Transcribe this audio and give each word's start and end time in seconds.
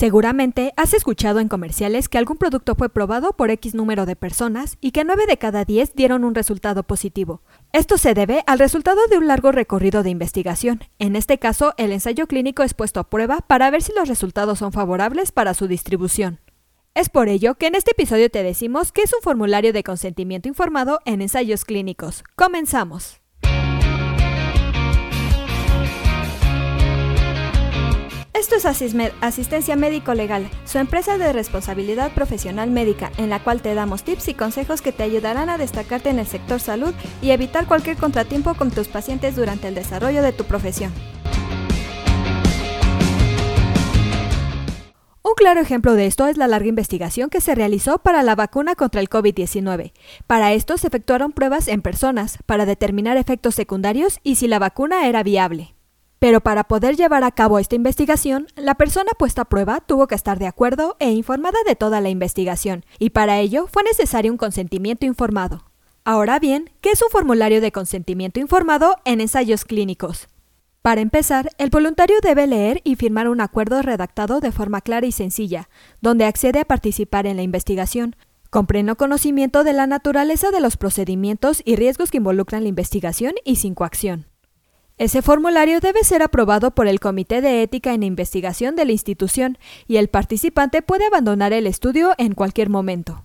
Seguramente 0.00 0.72
has 0.78 0.94
escuchado 0.94 1.40
en 1.40 1.48
comerciales 1.48 2.08
que 2.08 2.16
algún 2.16 2.38
producto 2.38 2.74
fue 2.74 2.88
probado 2.88 3.34
por 3.34 3.50
X 3.50 3.74
número 3.74 4.06
de 4.06 4.16
personas 4.16 4.78
y 4.80 4.92
que 4.92 5.04
9 5.04 5.26
de 5.26 5.36
cada 5.36 5.66
10 5.66 5.94
dieron 5.94 6.24
un 6.24 6.34
resultado 6.34 6.84
positivo. 6.84 7.42
Esto 7.74 7.98
se 7.98 8.14
debe 8.14 8.42
al 8.46 8.58
resultado 8.58 8.98
de 9.10 9.18
un 9.18 9.26
largo 9.26 9.52
recorrido 9.52 10.02
de 10.02 10.08
investigación. 10.08 10.80
En 10.98 11.16
este 11.16 11.38
caso, 11.38 11.74
el 11.76 11.92
ensayo 11.92 12.26
clínico 12.26 12.62
es 12.62 12.72
puesto 12.72 12.98
a 12.98 13.10
prueba 13.10 13.40
para 13.46 13.70
ver 13.70 13.82
si 13.82 13.92
los 13.92 14.08
resultados 14.08 14.60
son 14.60 14.72
favorables 14.72 15.32
para 15.32 15.52
su 15.52 15.68
distribución. 15.68 16.40
Es 16.94 17.10
por 17.10 17.28
ello 17.28 17.56
que 17.56 17.66
en 17.66 17.74
este 17.74 17.90
episodio 17.90 18.30
te 18.30 18.42
decimos 18.42 18.92
que 18.92 19.02
es 19.02 19.12
un 19.12 19.20
formulario 19.20 19.74
de 19.74 19.84
consentimiento 19.84 20.48
informado 20.48 21.00
en 21.04 21.20
ensayos 21.20 21.66
clínicos. 21.66 22.24
Comenzamos. 22.36 23.19
Esto 28.40 28.56
es 28.56 28.64
Asismed, 28.64 29.12
Asistencia 29.20 29.76
Médico 29.76 30.14
Legal, 30.14 30.48
su 30.64 30.78
empresa 30.78 31.18
de 31.18 31.30
responsabilidad 31.30 32.10
profesional 32.14 32.70
médica, 32.70 33.12
en 33.18 33.28
la 33.28 33.44
cual 33.44 33.60
te 33.60 33.74
damos 33.74 34.02
tips 34.02 34.28
y 34.28 34.34
consejos 34.34 34.80
que 34.80 34.92
te 34.92 35.02
ayudarán 35.02 35.50
a 35.50 35.58
destacarte 35.58 36.08
en 36.08 36.18
el 36.18 36.26
sector 36.26 36.58
salud 36.58 36.94
y 37.20 37.32
evitar 37.32 37.66
cualquier 37.66 37.98
contratiempo 37.98 38.54
con 38.54 38.70
tus 38.70 38.88
pacientes 38.88 39.36
durante 39.36 39.68
el 39.68 39.74
desarrollo 39.74 40.22
de 40.22 40.32
tu 40.32 40.44
profesión. 40.44 40.90
Un 45.22 45.34
claro 45.36 45.60
ejemplo 45.60 45.92
de 45.92 46.06
esto 46.06 46.26
es 46.26 46.38
la 46.38 46.48
larga 46.48 46.68
investigación 46.68 47.28
que 47.28 47.42
se 47.42 47.54
realizó 47.54 47.98
para 47.98 48.22
la 48.22 48.36
vacuna 48.36 48.74
contra 48.74 49.02
el 49.02 49.10
COVID-19. 49.10 49.92
Para 50.26 50.54
esto 50.54 50.78
se 50.78 50.86
efectuaron 50.86 51.32
pruebas 51.32 51.68
en 51.68 51.82
personas 51.82 52.38
para 52.46 52.64
determinar 52.64 53.18
efectos 53.18 53.54
secundarios 53.54 54.18
y 54.22 54.36
si 54.36 54.48
la 54.48 54.58
vacuna 54.58 55.06
era 55.06 55.22
viable. 55.22 55.74
Pero 56.20 56.42
para 56.42 56.64
poder 56.64 56.96
llevar 56.96 57.24
a 57.24 57.32
cabo 57.32 57.58
esta 57.58 57.76
investigación, 57.76 58.46
la 58.54 58.74
persona 58.74 59.10
puesta 59.18 59.42
a 59.42 59.44
prueba 59.46 59.80
tuvo 59.80 60.06
que 60.06 60.14
estar 60.14 60.38
de 60.38 60.46
acuerdo 60.46 60.96
e 61.00 61.10
informada 61.10 61.58
de 61.66 61.76
toda 61.76 62.02
la 62.02 62.10
investigación, 62.10 62.84
y 62.98 63.10
para 63.10 63.40
ello 63.40 63.66
fue 63.66 63.82
necesario 63.82 64.30
un 64.30 64.36
consentimiento 64.36 65.06
informado. 65.06 65.64
Ahora 66.04 66.38
bien, 66.38 66.70
¿qué 66.82 66.90
es 66.90 67.02
un 67.02 67.08
formulario 67.08 67.62
de 67.62 67.72
consentimiento 67.72 68.38
informado 68.38 68.96
en 69.06 69.22
ensayos 69.22 69.64
clínicos? 69.64 70.28
Para 70.82 71.00
empezar, 71.00 71.50
el 71.56 71.70
voluntario 71.70 72.16
debe 72.22 72.46
leer 72.46 72.82
y 72.84 72.96
firmar 72.96 73.26
un 73.26 73.40
acuerdo 73.40 73.80
redactado 73.80 74.40
de 74.40 74.52
forma 74.52 74.82
clara 74.82 75.06
y 75.06 75.12
sencilla, 75.12 75.70
donde 76.02 76.26
accede 76.26 76.60
a 76.60 76.64
participar 76.66 77.26
en 77.26 77.36
la 77.36 77.42
investigación, 77.42 78.14
con 78.50 78.66
pleno 78.66 78.96
conocimiento 78.96 79.64
de 79.64 79.72
la 79.72 79.86
naturaleza 79.86 80.50
de 80.50 80.60
los 80.60 80.76
procedimientos 80.76 81.62
y 81.64 81.76
riesgos 81.76 82.10
que 82.10 82.18
involucran 82.18 82.62
la 82.62 82.68
investigación 82.68 83.32
y 83.44 83.56
sin 83.56 83.74
coacción. 83.74 84.29
Ese 85.00 85.22
formulario 85.22 85.80
debe 85.80 86.04
ser 86.04 86.22
aprobado 86.22 86.72
por 86.72 86.86
el 86.86 87.00
Comité 87.00 87.40
de 87.40 87.62
Ética 87.62 87.94
en 87.94 88.02
Investigación 88.02 88.76
de 88.76 88.84
la 88.84 88.92
institución 88.92 89.56
y 89.88 89.96
el 89.96 90.08
participante 90.08 90.82
puede 90.82 91.06
abandonar 91.06 91.54
el 91.54 91.66
estudio 91.66 92.12
en 92.18 92.34
cualquier 92.34 92.68
momento. 92.68 93.24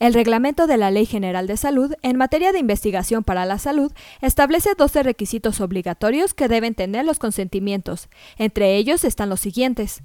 El 0.00 0.14
reglamento 0.14 0.66
de 0.66 0.78
la 0.78 0.90
Ley 0.90 1.06
General 1.06 1.46
de 1.46 1.56
Salud 1.56 1.94
en 2.02 2.16
materia 2.16 2.50
de 2.50 2.58
investigación 2.58 3.22
para 3.22 3.46
la 3.46 3.60
salud 3.60 3.92
establece 4.20 4.70
12 4.76 5.04
requisitos 5.04 5.60
obligatorios 5.60 6.34
que 6.34 6.48
deben 6.48 6.74
tener 6.74 7.04
los 7.04 7.20
consentimientos. 7.20 8.08
Entre 8.36 8.74
ellos 8.74 9.04
están 9.04 9.28
los 9.28 9.38
siguientes. 9.38 10.02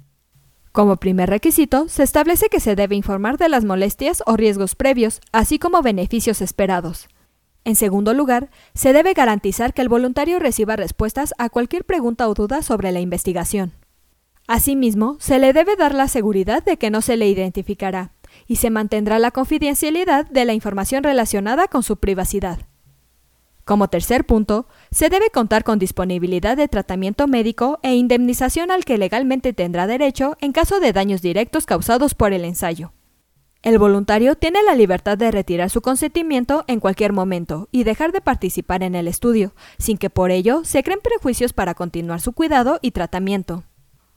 Como 0.70 0.98
primer 0.98 1.28
requisito, 1.28 1.88
se 1.88 2.04
establece 2.04 2.46
que 2.48 2.60
se 2.60 2.76
debe 2.76 2.94
informar 2.94 3.38
de 3.38 3.48
las 3.48 3.64
molestias 3.64 4.22
o 4.24 4.36
riesgos 4.36 4.76
previos, 4.76 5.20
así 5.32 5.58
como 5.58 5.82
beneficios 5.82 6.40
esperados. 6.40 7.08
En 7.64 7.76
segundo 7.76 8.12
lugar, 8.12 8.50
se 8.74 8.92
debe 8.92 9.14
garantizar 9.14 9.72
que 9.72 9.82
el 9.82 9.88
voluntario 9.88 10.38
reciba 10.38 10.76
respuestas 10.76 11.32
a 11.38 11.48
cualquier 11.48 11.84
pregunta 11.84 12.28
o 12.28 12.34
duda 12.34 12.62
sobre 12.62 12.90
la 12.90 13.00
investigación. 13.00 13.72
Asimismo, 14.48 15.16
se 15.20 15.38
le 15.38 15.52
debe 15.52 15.76
dar 15.76 15.94
la 15.94 16.08
seguridad 16.08 16.64
de 16.64 16.76
que 16.76 16.90
no 16.90 17.00
se 17.00 17.16
le 17.16 17.28
identificará 17.28 18.12
y 18.48 18.56
se 18.56 18.70
mantendrá 18.70 19.18
la 19.18 19.30
confidencialidad 19.30 20.26
de 20.26 20.44
la 20.44 20.54
información 20.54 21.04
relacionada 21.04 21.68
con 21.68 21.82
su 21.82 21.98
privacidad. 21.98 22.66
Como 23.64 23.88
tercer 23.88 24.26
punto, 24.26 24.66
se 24.90 25.08
debe 25.08 25.30
contar 25.30 25.62
con 25.62 25.78
disponibilidad 25.78 26.56
de 26.56 26.66
tratamiento 26.66 27.28
médico 27.28 27.78
e 27.82 27.94
indemnización 27.94 28.72
al 28.72 28.84
que 28.84 28.98
legalmente 28.98 29.52
tendrá 29.52 29.86
derecho 29.86 30.36
en 30.40 30.50
caso 30.50 30.80
de 30.80 30.92
daños 30.92 31.22
directos 31.22 31.64
causados 31.64 32.14
por 32.16 32.32
el 32.32 32.44
ensayo. 32.44 32.92
El 33.62 33.78
voluntario 33.78 34.34
tiene 34.34 34.60
la 34.64 34.74
libertad 34.74 35.16
de 35.16 35.30
retirar 35.30 35.70
su 35.70 35.82
consentimiento 35.82 36.64
en 36.66 36.80
cualquier 36.80 37.12
momento 37.12 37.68
y 37.70 37.84
dejar 37.84 38.10
de 38.10 38.20
participar 38.20 38.82
en 38.82 38.96
el 38.96 39.06
estudio, 39.06 39.54
sin 39.78 39.98
que 39.98 40.10
por 40.10 40.32
ello 40.32 40.64
se 40.64 40.82
creen 40.82 40.98
prejuicios 41.00 41.52
para 41.52 41.74
continuar 41.74 42.20
su 42.20 42.32
cuidado 42.32 42.80
y 42.82 42.90
tratamiento. 42.90 43.62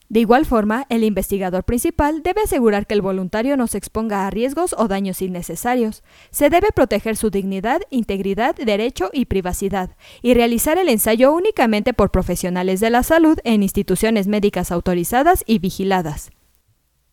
De 0.09 0.19
igual 0.19 0.47
forma, 0.47 0.87
el 0.89 1.03
investigador 1.03 1.63
principal 1.63 2.23
debe 2.23 2.41
asegurar 2.41 2.87
que 2.87 2.95
el 2.95 3.03
voluntario 3.03 3.55
no 3.55 3.67
se 3.67 3.77
exponga 3.77 4.25
a 4.25 4.31
riesgos 4.31 4.73
o 4.77 4.87
daños 4.87 5.21
innecesarios. 5.21 6.03
Se 6.31 6.49
debe 6.49 6.69
proteger 6.73 7.15
su 7.15 7.29
dignidad, 7.29 7.81
integridad, 7.91 8.55
derecho 8.55 9.11
y 9.13 9.25
privacidad, 9.25 9.95
y 10.23 10.33
realizar 10.33 10.79
el 10.79 10.89
ensayo 10.89 11.33
únicamente 11.33 11.93
por 11.93 12.09
profesionales 12.09 12.79
de 12.79 12.89
la 12.89 13.03
salud 13.03 13.37
en 13.43 13.61
instituciones 13.61 14.25
médicas 14.25 14.71
autorizadas 14.71 15.43
y 15.45 15.59
vigiladas. 15.59 16.31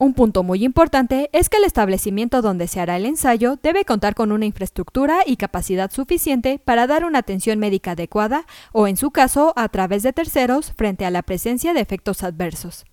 Un 0.03 0.15
punto 0.15 0.43
muy 0.43 0.65
importante 0.65 1.31
es 1.33 1.49
que 1.49 1.59
el 1.59 1.65
establecimiento 1.65 2.43
donde 2.43 2.67
se 2.67 2.81
hará 2.81 2.97
el 2.97 3.07
ensayo 3.07 3.61
debe 3.63 3.85
contar 3.85 4.17
con 4.17 4.33
una 4.33 4.47
infraestructura 4.47 5.21
y 5.25 5.37
capacidad 5.37 5.93
suficiente 5.93 6.59
para 6.59 6.89
dar 6.89 7.05
una 7.05 7.21
atención 7.21 7.61
médica 7.61 7.93
adecuada 7.93 8.45
o, 8.73 8.89
en 8.89 8.97
su 8.97 9.13
caso, 9.13 9.53
a 9.55 9.69
través 9.69 10.03
de 10.03 10.13
terceros 10.13 10.73
frente 10.73 11.07
a 11.07 11.13
la 11.13 11.23
presencia 11.23 11.73
de 11.73 11.83
efectos 11.83 12.25
adversos. 12.25 12.85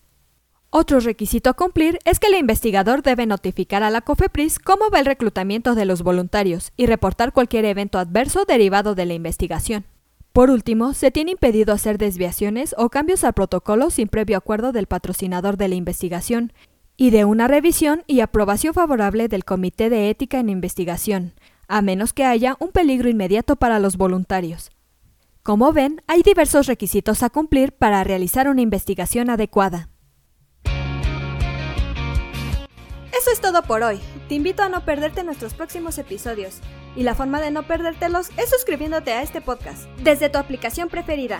Otro 0.69 0.99
requisito 0.99 1.49
a 1.49 1.55
cumplir 1.55 1.97
es 2.05 2.19
que 2.19 2.27
el 2.27 2.35
investigador 2.35 3.01
debe 3.01 3.25
notificar 3.25 3.81
a 3.81 3.89
la 3.89 4.01
COFEPRIS 4.01 4.59
cómo 4.59 4.91
va 4.91 4.99
el 4.99 5.07
reclutamiento 5.07 5.73
de 5.73 5.85
los 5.85 6.03
voluntarios 6.03 6.73
y 6.77 6.85
reportar 6.85 7.33
cualquier 7.33 7.65
evento 7.65 7.97
adverso 7.97 8.45
derivado 8.45 8.93
de 8.93 9.07
la 9.07 9.15
investigación. 9.15 9.83
Por 10.31 10.51
último, 10.51 10.93
se 10.93 11.09
tiene 11.09 11.31
impedido 11.31 11.73
hacer 11.73 11.97
desviaciones 11.97 12.75
o 12.77 12.89
cambios 12.89 13.23
al 13.23 13.33
protocolo 13.33 13.89
sin 13.89 14.07
previo 14.07 14.37
acuerdo 14.37 14.71
del 14.71 14.85
patrocinador 14.85 15.57
de 15.57 15.69
la 15.69 15.75
investigación 15.75 16.53
y 16.99 17.11
de 17.11 17.23
una 17.23 17.47
revisión 17.47 18.03
y 18.07 18.19
aprobación 18.19 18.73
favorable 18.73 19.29
del 19.29 19.45
Comité 19.45 19.89
de 19.89 20.09
Ética 20.09 20.37
en 20.37 20.49
Investigación, 20.49 21.33
a 21.69 21.81
menos 21.81 22.11
que 22.11 22.25
haya 22.25 22.57
un 22.59 22.71
peligro 22.71 23.07
inmediato 23.07 23.55
para 23.55 23.79
los 23.79 23.95
voluntarios. 23.95 24.69
Como 25.41 25.71
ven, 25.71 26.01
hay 26.07 26.23
diversos 26.23 26.67
requisitos 26.67 27.23
a 27.23 27.29
cumplir 27.29 27.71
para 27.71 28.03
realizar 28.03 28.49
una 28.49 28.59
investigación 28.59 29.29
adecuada. 29.29 29.87
Eso 33.17 33.31
es 33.31 33.39
todo 33.39 33.63
por 33.63 33.81
hoy. 33.81 34.01
Te 34.27 34.35
invito 34.35 34.61
a 34.61 34.67
no 34.67 34.83
perderte 34.83 35.23
nuestros 35.23 35.53
próximos 35.53 35.97
episodios. 35.99 36.59
Y 36.97 37.03
la 37.03 37.15
forma 37.15 37.39
de 37.39 37.51
no 37.51 37.63
perdértelos 37.63 38.29
es 38.35 38.49
suscribiéndote 38.49 39.13
a 39.13 39.21
este 39.23 39.39
podcast 39.39 39.87
desde 40.03 40.29
tu 40.29 40.37
aplicación 40.37 40.89
preferida. 40.89 41.39